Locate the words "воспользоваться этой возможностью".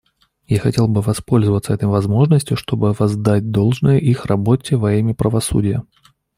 1.03-2.57